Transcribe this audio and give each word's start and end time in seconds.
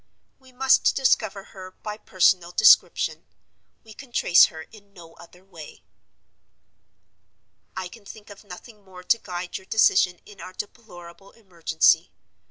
We 0.39 0.51
must 0.51 0.95
discover 0.95 1.43
her 1.53 1.69
by 1.83 1.97
personal 1.97 2.51
description—we 2.51 3.93
can 3.93 4.11
trace 4.11 4.45
her 4.45 4.63
in 4.71 4.93
no 4.95 5.13
other 5.17 5.45
way. 5.45 5.83
"I 7.77 7.87
can 7.87 8.05
think 8.05 8.31
of 8.31 8.43
nothing 8.43 8.83
more 8.83 9.03
to 9.03 9.17
guide 9.19 9.59
your 9.59 9.67
decision 9.67 10.19
in 10.25 10.41
our 10.41 10.53
deplorable 10.53 11.33
emergency. 11.33 12.11